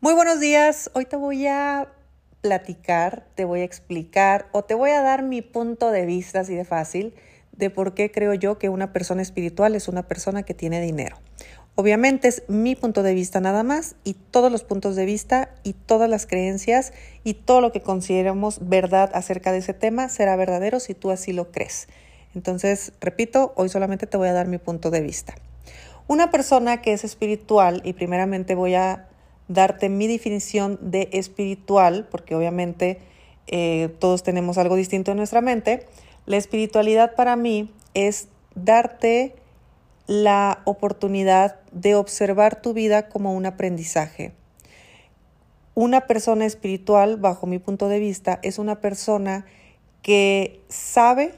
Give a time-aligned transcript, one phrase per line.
[0.00, 0.92] Muy buenos días.
[0.94, 1.88] Hoy te voy a
[2.40, 6.54] platicar, te voy a explicar o te voy a dar mi punto de vista, así
[6.54, 7.16] de fácil,
[7.50, 11.16] de por qué creo yo que una persona espiritual es una persona que tiene dinero.
[11.74, 15.72] Obviamente es mi punto de vista nada más y todos los puntos de vista y
[15.72, 16.92] todas las creencias
[17.24, 21.32] y todo lo que consideremos verdad acerca de ese tema será verdadero si tú así
[21.32, 21.88] lo crees.
[22.36, 25.34] Entonces, repito, hoy solamente te voy a dar mi punto de vista.
[26.06, 29.08] Una persona que es espiritual, y primeramente voy a
[29.48, 33.00] darte mi definición de espiritual, porque obviamente
[33.46, 35.86] eh, todos tenemos algo distinto en nuestra mente.
[36.26, 39.34] La espiritualidad para mí es darte
[40.06, 44.32] la oportunidad de observar tu vida como un aprendizaje.
[45.74, 49.46] Una persona espiritual, bajo mi punto de vista, es una persona
[50.02, 51.34] que sabe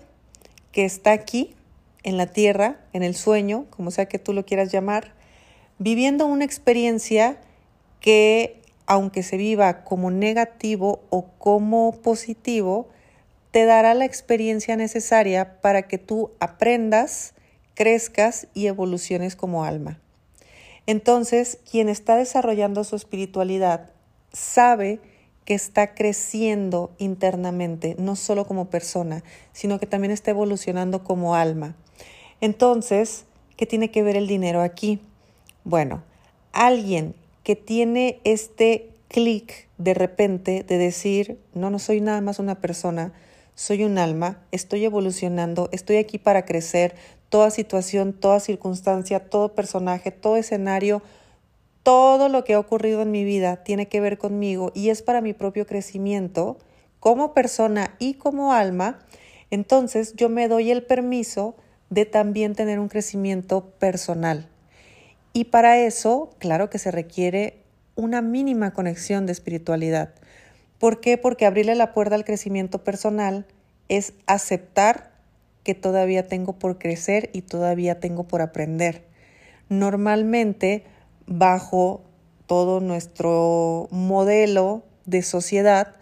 [0.73, 1.54] que está aquí,
[2.02, 5.12] en la tierra, en el sueño, como sea que tú lo quieras llamar,
[5.79, 7.38] viviendo una experiencia
[8.00, 12.88] que aunque se viva como negativo o como positivo,
[13.52, 17.34] te dará la experiencia necesaria para que tú aprendas,
[17.74, 20.01] crezcas y evoluciones como alma.
[20.87, 23.90] Entonces, quien está desarrollando su espiritualidad
[24.32, 24.98] sabe
[25.45, 31.76] que está creciendo internamente, no solo como persona, sino que también está evolucionando como alma.
[32.40, 33.24] Entonces,
[33.56, 35.01] ¿qué tiene que ver el dinero aquí?
[35.65, 36.02] Bueno,
[36.52, 42.60] alguien que tiene este clic de repente de decir, no, no soy nada más una
[42.60, 43.13] persona,
[43.55, 46.95] soy un alma, estoy evolucionando, estoy aquí para crecer,
[47.29, 51.02] toda situación, toda circunstancia, todo personaje, todo escenario,
[51.83, 55.21] todo lo que ha ocurrido en mi vida tiene que ver conmigo y es para
[55.21, 56.59] mi propio crecimiento
[57.01, 58.99] como persona y como alma,
[59.51, 61.57] entonces yo me doy el permiso
[61.88, 64.49] de también tener un crecimiento personal.
[65.32, 67.62] Y para eso, claro que se requiere
[67.94, 70.12] una mínima conexión de espiritualidad.
[70.78, 71.19] ¿Por qué?
[71.19, 73.47] Porque abrirle la puerta al crecimiento personal
[73.88, 75.12] es aceptar
[75.62, 79.05] que todavía tengo por crecer y todavía tengo por aprender.
[79.69, 80.84] Normalmente,
[81.27, 82.03] bajo
[82.47, 85.94] todo nuestro modelo de sociedad,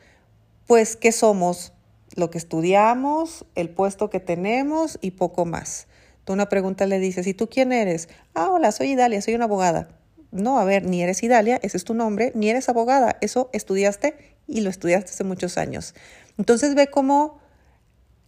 [0.67, 1.73] pues que somos
[2.15, 5.87] lo que estudiamos, el puesto que tenemos y poco más
[6.33, 8.09] una pregunta le dices, ¿y tú quién eres?
[8.35, 9.89] Ah, hola, soy Idalia, soy una abogada.
[10.31, 14.17] No, a ver, ni eres Idalia, ese es tu nombre, ni eres abogada, eso estudiaste
[14.47, 15.95] y lo estudiaste hace muchos años.
[16.37, 17.39] Entonces ve cómo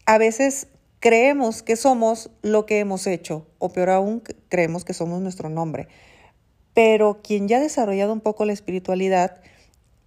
[0.06, 0.68] a veces
[0.98, 5.88] creemos que somos lo que hemos hecho, o peor aún, creemos que somos nuestro nombre.
[6.74, 9.40] Pero quien ya ha desarrollado un poco la espiritualidad,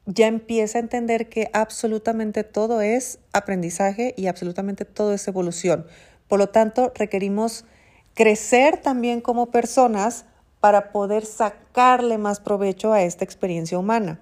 [0.05, 5.85] ya empieza a entender que absolutamente todo es aprendizaje y absolutamente todo es evolución.
[6.27, 7.65] Por lo tanto, requerimos
[8.13, 10.25] crecer también como personas
[10.59, 14.19] para poder sacarle más provecho a esta experiencia humana.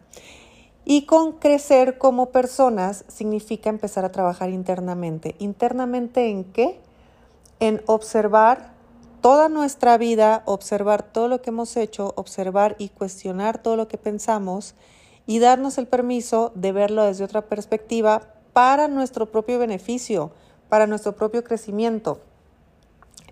[0.85, 5.35] Y con crecer como personas significa empezar a trabajar internamente.
[5.37, 6.79] ¿Internamente en qué?
[7.59, 8.73] En observar
[9.21, 13.99] toda nuestra vida, observar todo lo que hemos hecho, observar y cuestionar todo lo que
[13.99, 14.73] pensamos
[15.27, 20.31] y darnos el permiso de verlo desde otra perspectiva para nuestro propio beneficio,
[20.69, 22.19] para nuestro propio crecimiento.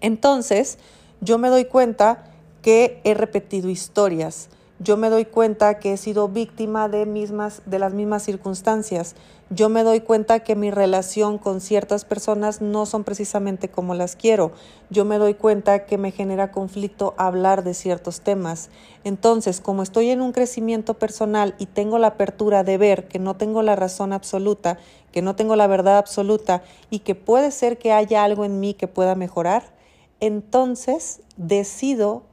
[0.02, 0.78] Entonces,
[1.22, 2.24] yo me doy cuenta
[2.62, 4.50] que he repetido historias.
[4.82, 9.14] Yo me doy cuenta que he sido víctima de, mismas, de las mismas circunstancias.
[9.50, 14.16] Yo me doy cuenta que mi relación con ciertas personas no son precisamente como las
[14.16, 14.54] quiero.
[14.90, 18.70] Yo me doy cuenta que me genera conflicto hablar de ciertos temas.
[19.04, 23.36] Entonces, como estoy en un crecimiento personal y tengo la apertura de ver que no
[23.36, 24.78] tengo la razón absoluta,
[25.12, 28.76] que no tengo la verdad absoluta y que puede ser que haya algo en mí
[28.76, 29.78] que pueda mejorar,
[30.20, 32.24] entonces decido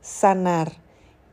[0.00, 0.72] sanar.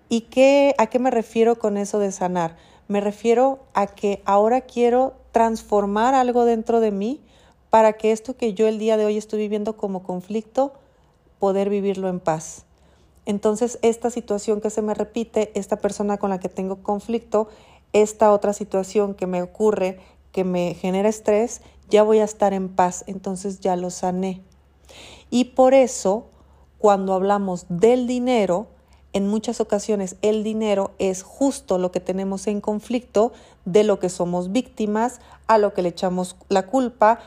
[0.09, 2.57] ¿Y qué, a qué me refiero con eso de sanar?
[2.87, 7.21] Me refiero a que ahora quiero transformar algo dentro de mí
[7.69, 10.73] para que esto que yo el día de hoy estoy viviendo como conflicto,
[11.39, 12.65] poder vivirlo en paz.
[13.25, 17.47] Entonces, esta situación que se me repite, esta persona con la que tengo conflicto,
[17.93, 19.99] esta otra situación que me ocurre,
[20.31, 24.41] que me genera estrés, ya voy a estar en paz, entonces ya lo sané.
[25.31, 26.27] Y por eso,
[26.77, 28.67] cuando hablamos del dinero,
[29.13, 33.33] en muchas ocasiones el dinero es justo lo que tenemos en conflicto,
[33.65, 37.19] de lo que somos víctimas, a lo que le echamos la culpa,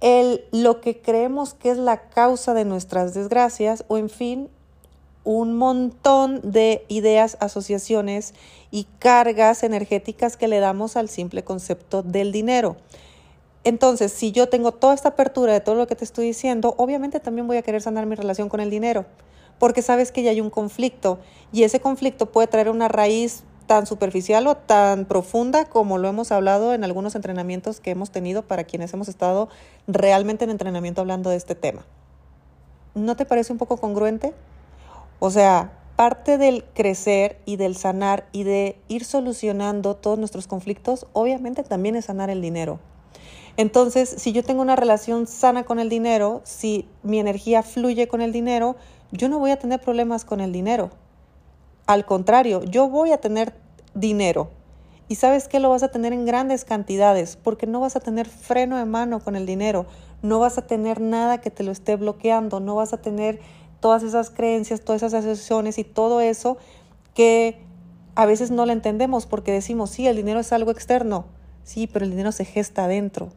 [0.00, 4.48] el, lo que creemos que es la causa de nuestras desgracias o en fin,
[5.24, 8.34] un montón de ideas, asociaciones
[8.70, 12.76] y cargas energéticas que le damos al simple concepto del dinero.
[13.68, 17.20] Entonces, si yo tengo toda esta apertura de todo lo que te estoy diciendo, obviamente
[17.20, 19.04] también voy a querer sanar mi relación con el dinero,
[19.58, 21.18] porque sabes que ya hay un conflicto
[21.52, 26.32] y ese conflicto puede traer una raíz tan superficial o tan profunda como lo hemos
[26.32, 29.50] hablado en algunos entrenamientos que hemos tenido para quienes hemos estado
[29.86, 31.84] realmente en entrenamiento hablando de este tema.
[32.94, 34.32] ¿No te parece un poco congruente?
[35.18, 41.06] O sea, parte del crecer y del sanar y de ir solucionando todos nuestros conflictos,
[41.12, 42.80] obviamente también es sanar el dinero.
[43.58, 48.20] Entonces, si yo tengo una relación sana con el dinero, si mi energía fluye con
[48.20, 48.76] el dinero,
[49.10, 50.90] yo no voy a tener problemas con el dinero.
[51.88, 53.54] Al contrario, yo voy a tener
[53.94, 54.50] dinero.
[55.08, 58.28] Y sabes que lo vas a tener en grandes cantidades porque no vas a tener
[58.28, 59.86] freno de mano con el dinero,
[60.22, 63.40] no vas a tener nada que te lo esté bloqueando, no vas a tener
[63.80, 66.58] todas esas creencias, todas esas asociaciones y todo eso
[67.12, 67.58] que
[68.14, 71.24] a veces no lo entendemos porque decimos, sí, el dinero es algo externo,
[71.64, 73.30] sí, pero el dinero se gesta adentro.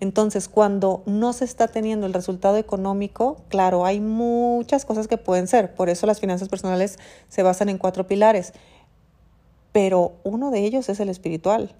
[0.00, 5.48] Entonces, cuando no se está teniendo el resultado económico, claro, hay muchas cosas que pueden
[5.48, 5.74] ser.
[5.74, 6.98] Por eso las finanzas personales
[7.28, 8.52] se basan en cuatro pilares.
[9.72, 11.74] Pero uno de ellos es el espiritual.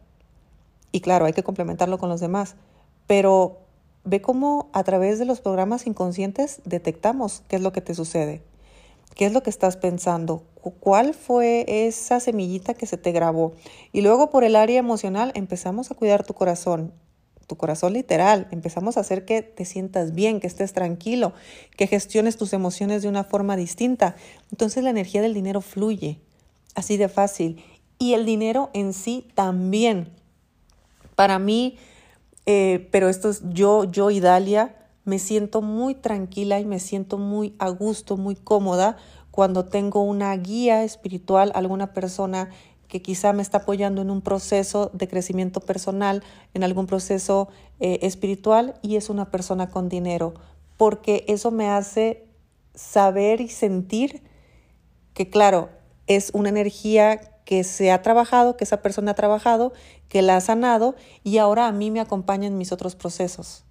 [0.90, 2.56] Y claro, hay que complementarlo con los demás.
[3.06, 3.58] Pero
[4.04, 8.42] ve cómo a través de los programas inconscientes detectamos qué es lo que te sucede.
[9.14, 10.42] ¿Qué es lo que estás pensando?
[10.80, 13.52] ¿Cuál fue esa semillita que se te grabó?
[13.92, 16.92] Y luego por el área emocional empezamos a cuidar tu corazón
[17.48, 18.46] tu corazón literal.
[18.52, 21.32] Empezamos a hacer que te sientas bien, que estés tranquilo,
[21.76, 24.14] que gestiones tus emociones de una forma distinta.
[24.52, 26.20] Entonces la energía del dinero fluye,
[26.76, 27.64] así de fácil.
[27.98, 30.10] Y el dinero en sí también.
[31.16, 31.78] Para mí,
[32.46, 37.16] eh, pero esto es yo, yo y Dalia, me siento muy tranquila y me siento
[37.16, 38.98] muy a gusto, muy cómoda
[39.30, 42.50] cuando tengo una guía espiritual, alguna persona
[42.88, 46.24] que quizá me está apoyando en un proceso de crecimiento personal,
[46.54, 47.48] en algún proceso
[47.80, 50.34] eh, espiritual y es una persona con dinero,
[50.78, 52.26] porque eso me hace
[52.74, 54.22] saber y sentir
[55.12, 55.68] que, claro,
[56.06, 59.72] es una energía que se ha trabajado, que esa persona ha trabajado,
[60.08, 63.64] que la ha sanado y ahora a mí me acompaña en mis otros procesos.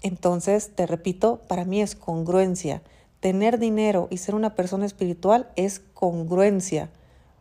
[0.00, 2.82] Entonces, te repito, para mí es congruencia.
[3.20, 6.90] Tener dinero y ser una persona espiritual es congruencia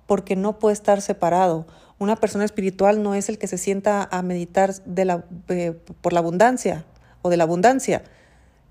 [0.08, 1.68] porque no puede estar separado.
[2.00, 6.14] Una persona espiritual no es el que se sienta a meditar de la, eh, por
[6.14, 6.86] la abundancia
[7.22, 8.04] o de la abundancia.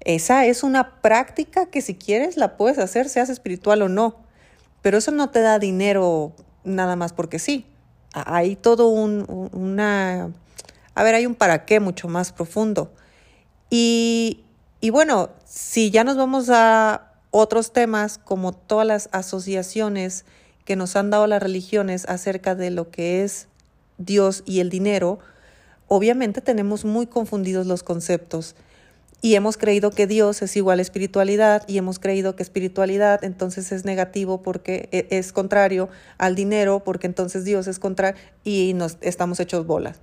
[0.01, 4.17] Esa es una práctica que si quieres la puedes hacer, seas espiritual o no.
[4.83, 6.33] Pero eso no te da dinero
[6.65, 7.67] nada más porque sí.
[8.13, 10.31] Hay todo un, una...
[10.95, 12.93] A ver, hay un para qué mucho más profundo.
[13.69, 14.45] Y,
[14.81, 20.25] y bueno, si ya nos vamos a otros temas como todas las asociaciones,
[20.67, 23.47] que nos han dado las religiones acerca de lo que es
[23.97, 25.21] Dios y el dinero,
[25.89, 28.57] obviamente tenemos muy confundidos los conceptos
[29.23, 33.73] y hemos creído que Dios es igual a espiritualidad y hemos creído que espiritualidad entonces
[33.73, 38.99] es negativo porque e, es contrario al dinero, porque entonces Dios es contrario y nos
[39.01, 40.01] estamos hechos bolas.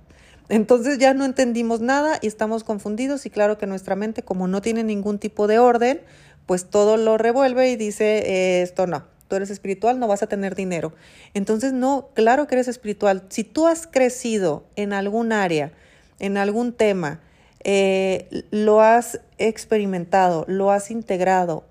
[0.48, 4.62] Entonces ya no entendimos nada y estamos confundidos y claro que nuestra mente como no
[4.62, 6.00] tiene ningún tipo de orden,
[6.46, 10.54] pues todo lo revuelve y dice eh, esto no eres espiritual, no vas a tener
[10.54, 10.92] dinero.
[11.34, 13.24] Entonces, no, claro que eres espiritual.
[13.28, 15.72] Si tú has crecido en algún área,
[16.18, 17.20] en algún tema,
[17.64, 21.64] eh, lo has experimentado, lo has integrado,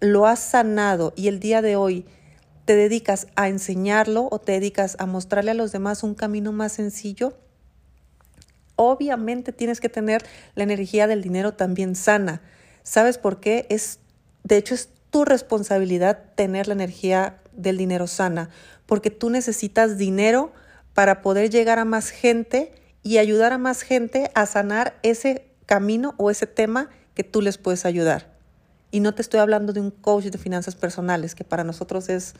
[0.00, 2.06] lo has sanado y el día de hoy
[2.64, 6.72] te dedicas a enseñarlo o te dedicas a mostrarle a los demás un camino más
[6.72, 7.36] sencillo,
[8.76, 10.24] obviamente tienes que tener
[10.54, 12.40] la energía del dinero también sana.
[12.82, 13.66] ¿Sabes por qué?
[13.70, 13.98] Es,
[14.42, 18.50] de hecho, es tu responsabilidad tener la energía del dinero sana,
[18.84, 20.52] porque tú necesitas dinero
[20.92, 22.72] para poder llegar a más gente
[23.04, 27.58] y ayudar a más gente a sanar ese camino o ese tema que tú les
[27.58, 28.26] puedes ayudar.
[28.90, 32.34] Y no te estoy hablando de un coach de finanzas personales, que para nosotros es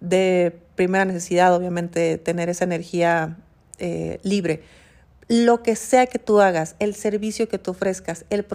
[0.00, 3.36] de primera necesidad, obviamente, tener esa energía
[3.78, 4.64] eh, libre
[5.28, 8.46] lo que sea que tú hagas, el servicio que tú ofrezcas, el,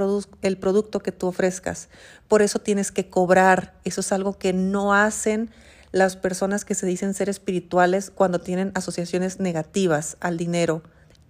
[0.41, 1.87] el producto que tú ofrezcas.
[2.27, 3.73] Por eso tienes que cobrar.
[3.83, 5.51] Eso es algo que no hacen
[5.91, 10.81] las personas que se dicen ser espirituales cuando tienen asociaciones negativas al dinero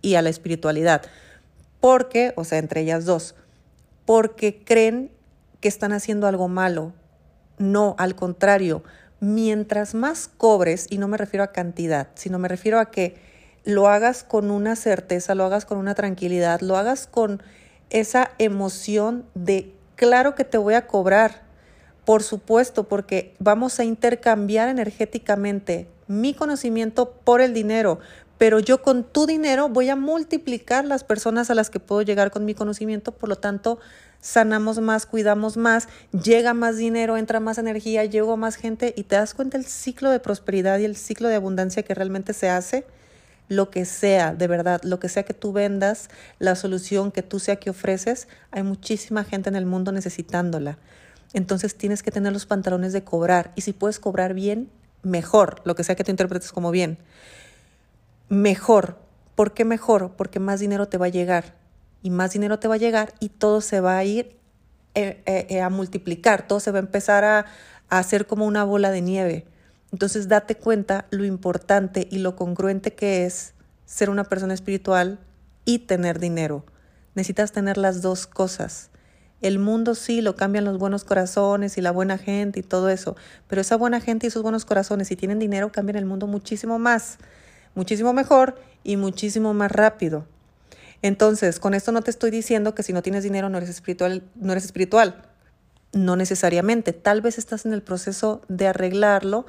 [0.01, 1.01] y a la espiritualidad.
[1.81, 3.35] Porque, o sea, entre ellas dos,
[4.05, 5.11] porque creen
[5.59, 6.93] que están haciendo algo malo.
[7.57, 8.83] No, al contrario,
[9.19, 13.32] mientras más cobres, y no me refiero a cantidad, sino me refiero a que
[13.63, 17.41] lo hagas con una certeza, lo hagas con una tranquilidad, lo hagas con
[17.89, 21.43] esa emoción de, claro que te voy a cobrar,
[22.05, 27.99] Por supuesto, porque vamos a intercambiar energéticamente mi conocimiento por el dinero,
[28.37, 32.29] pero yo con tu dinero voy a multiplicar las personas a las que puedo llegar
[32.29, 33.79] con mi conocimiento, por lo tanto,
[34.19, 39.03] sanamos más, cuidamos más, llega más dinero, entra más energía, llego a más gente y
[39.03, 42.49] te das cuenta el ciclo de prosperidad y el ciclo de abundancia que realmente se
[42.49, 42.85] hace
[43.49, 46.09] lo que sea, de verdad, lo que sea que tú vendas,
[46.39, 50.77] la solución que tú sea que ofreces, hay muchísima gente en el mundo necesitándola.
[51.33, 54.69] Entonces tienes que tener los pantalones de cobrar y si puedes cobrar bien,
[55.01, 56.97] mejor, lo que sea que tú interpretes como bien.
[58.29, 58.97] Mejor.
[59.35, 60.13] ¿Por qué mejor?
[60.15, 61.55] Porque más dinero te va a llegar
[62.03, 64.37] y más dinero te va a llegar y todo se va a ir
[64.93, 67.45] eh, eh, eh, a multiplicar, todo se va a empezar a,
[67.89, 69.45] a hacer como una bola de nieve.
[69.93, 73.53] Entonces date cuenta lo importante y lo congruente que es
[73.85, 75.19] ser una persona espiritual
[75.65, 76.65] y tener dinero.
[77.13, 78.89] Necesitas tener las dos cosas.
[79.39, 83.15] El mundo sí lo cambian los buenos corazones y la buena gente y todo eso,
[83.47, 86.79] pero esa buena gente y esos buenos corazones, si tienen dinero, cambian el mundo muchísimo
[86.79, 87.19] más,
[87.75, 90.25] muchísimo mejor y muchísimo más rápido.
[91.03, 94.23] Entonces, con esto no te estoy diciendo que si no tienes dinero no eres espiritual,
[94.33, 95.29] no eres espiritual.
[95.91, 96.93] No necesariamente.
[96.93, 99.45] Tal vez estás en el proceso de arreglarlo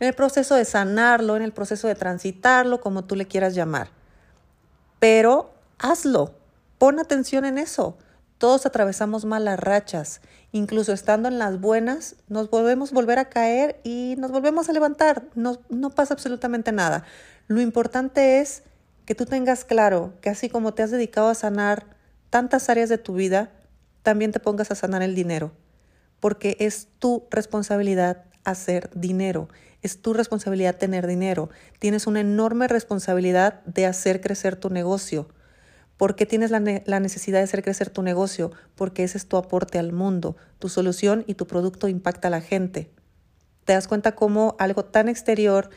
[0.00, 3.88] en el proceso de sanarlo, en el proceso de transitarlo, como tú le quieras llamar.
[4.98, 6.34] Pero hazlo,
[6.78, 7.96] pon atención en eso.
[8.38, 10.20] Todos atravesamos malas rachas,
[10.52, 14.72] incluso estando en las buenas, nos volvemos a volver a caer y nos volvemos a
[14.72, 15.24] levantar.
[15.34, 17.04] No, no pasa absolutamente nada.
[17.46, 18.62] Lo importante es
[19.06, 21.86] que tú tengas claro que así como te has dedicado a sanar
[22.30, 23.50] tantas áreas de tu vida,
[24.02, 25.52] también te pongas a sanar el dinero,
[26.20, 29.48] porque es tu responsabilidad hacer dinero.
[29.84, 31.50] Es tu responsabilidad tener dinero.
[31.78, 35.28] Tienes una enorme responsabilidad de hacer crecer tu negocio.
[35.98, 38.50] ¿Por qué tienes la, necesidad de hacer crecer tu negocio?
[38.76, 40.38] Porque ese es tu aporte al mundo.
[40.58, 42.90] Tu solución y tu producto impacta a la gente.
[43.66, 45.68] Te das cuenta cómo algo tan exterior,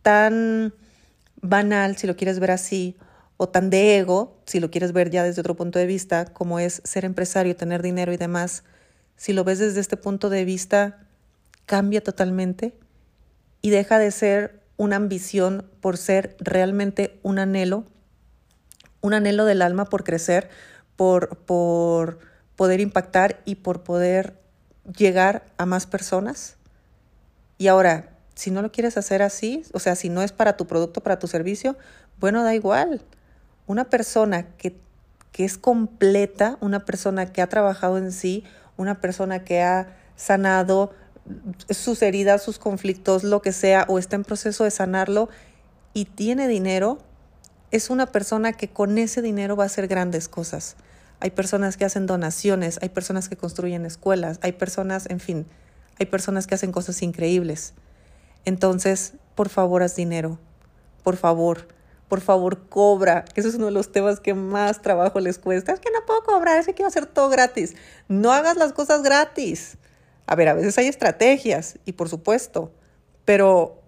[0.00, 0.72] tan
[1.42, 2.96] banal, si lo quieres ver así,
[3.36, 6.60] o tan de ego, si lo quieres ver ya desde otro punto de vista, como
[6.60, 8.62] es ser empresario, tener dinero y demás,
[9.16, 11.00] si lo ves desde este punto de vista,
[11.66, 12.78] cambia totalmente
[13.66, 17.82] y deja de ser una ambición por ser realmente un anhelo,
[19.00, 20.48] un anhelo del alma por crecer,
[20.94, 22.20] por, por
[22.54, 24.38] poder impactar y por poder
[24.96, 26.54] llegar a más personas.
[27.58, 30.68] Y ahora, si no lo quieres hacer así, o sea, si no es para tu
[30.68, 31.76] producto, para tu servicio,
[32.20, 33.02] bueno, da igual.
[33.66, 34.76] Una persona que,
[35.32, 38.44] que es completa, una persona que ha trabajado en sí,
[38.76, 40.92] una persona que ha sanado
[41.70, 45.28] sus heridas, sus conflictos, lo que sea, o está en proceso de sanarlo
[45.92, 46.98] y tiene dinero,
[47.70, 50.76] es una persona que con ese dinero va a hacer grandes cosas.
[51.20, 55.46] Hay personas que hacen donaciones, hay personas que construyen escuelas, hay personas, en fin,
[55.98, 57.74] hay personas que hacen cosas increíbles.
[58.44, 60.38] Entonces, por favor, haz dinero.
[61.02, 61.68] Por favor,
[62.08, 63.24] por favor, cobra.
[63.34, 65.72] Eso es uno de los temas que más trabajo les cuesta.
[65.72, 67.74] Es que no puedo cobrar, es que quiero hacer todo gratis.
[68.08, 69.78] No hagas las cosas gratis.
[70.26, 72.72] A ver, a veces hay estrategias y por supuesto,
[73.24, 73.82] pero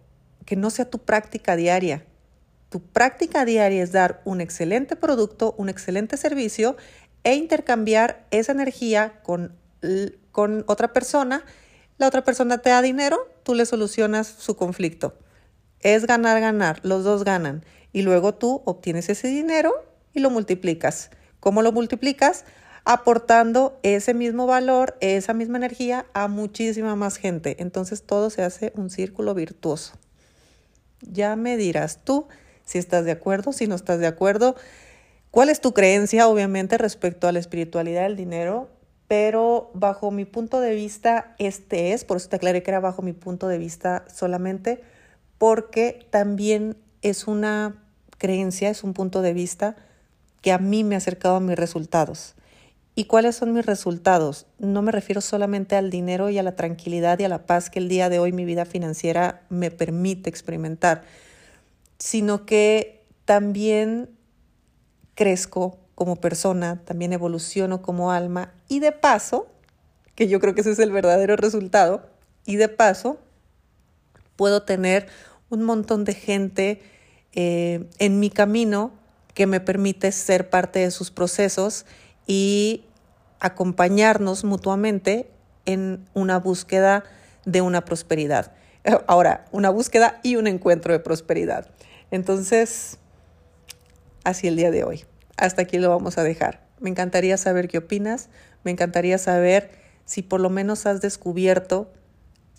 [0.44, 2.04] que no sea tu práctica diaria.
[2.68, 6.76] Tu práctica diaria es dar un excelente producto, un excelente servicio
[7.24, 9.56] e intercambiar esa energía con,
[10.32, 11.44] con otra persona.
[11.96, 15.18] La otra persona te da dinero, tú le solucionas su conflicto.
[15.80, 17.64] Es ganar, ganar, los dos ganan.
[17.92, 19.72] Y luego tú obtienes ese dinero
[20.12, 21.10] y lo multiplicas.
[21.40, 22.44] ¿Cómo lo multiplicas?
[22.88, 27.56] Aportando ese mismo valor, esa misma energía a muchísima más gente.
[27.58, 29.92] Entonces todo se hace un círculo virtuoso.
[31.02, 32.28] Ya me dirás tú
[32.64, 34.56] si estás de acuerdo, si no estás de acuerdo.
[35.30, 38.70] ¿Cuál es tu creencia, obviamente, respecto a la espiritualidad del dinero?
[39.06, 43.02] Pero bajo mi punto de vista, este es, por eso te aclaré que era bajo
[43.02, 44.80] mi punto de vista solamente,
[45.36, 47.84] porque también es una
[48.16, 49.76] creencia, es un punto de vista
[50.40, 52.34] que a mí me ha acercado a mis resultados.
[52.98, 54.46] ¿Y cuáles son mis resultados?
[54.58, 57.78] No me refiero solamente al dinero y a la tranquilidad y a la paz que
[57.78, 61.04] el día de hoy mi vida financiera me permite experimentar,
[62.00, 64.10] sino que también
[65.14, 69.46] crezco como persona, también evoluciono como alma y de paso,
[70.16, 72.10] que yo creo que ese es el verdadero resultado,
[72.46, 73.20] y de paso
[74.34, 75.06] puedo tener
[75.50, 76.82] un montón de gente
[77.32, 78.90] eh, en mi camino
[79.34, 81.86] que me permite ser parte de sus procesos
[82.26, 82.84] y
[83.40, 85.30] acompañarnos mutuamente
[85.64, 87.04] en una búsqueda
[87.44, 88.52] de una prosperidad.
[89.06, 91.70] Ahora, una búsqueda y un encuentro de prosperidad.
[92.10, 92.98] Entonces,
[94.24, 95.04] así el día de hoy.
[95.36, 96.66] Hasta aquí lo vamos a dejar.
[96.80, 98.28] Me encantaría saber qué opinas,
[98.64, 99.70] me encantaría saber
[100.04, 101.92] si por lo menos has descubierto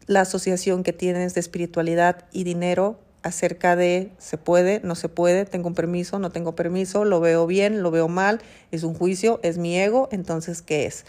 [0.06, 5.46] la asociación que tienes de espiritualidad y dinero acerca de se puede, no se puede,
[5.46, 9.40] tengo un permiso, no tengo permiso, lo veo bien, lo veo mal, es un juicio,
[9.44, 11.06] es mi ego, entonces, ¿qué es?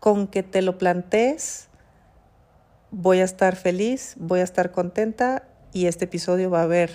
[0.00, 1.68] Con que te lo plantees,
[2.90, 6.90] voy a estar feliz, voy a estar contenta y este episodio va a haber,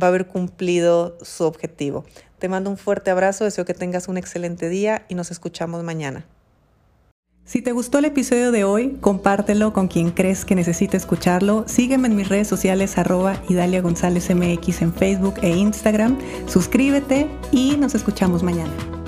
[0.00, 2.04] va a haber cumplido su objetivo.
[2.38, 6.26] Te mando un fuerte abrazo, deseo que tengas un excelente día y nos escuchamos mañana.
[7.44, 11.64] Si te gustó el episodio de hoy, compártelo con quien crees que necesite escucharlo.
[11.66, 16.18] Sígueme en mis redes sociales arroba Idalia González MX en Facebook e Instagram.
[16.46, 18.99] Suscríbete y nos escuchamos mañana.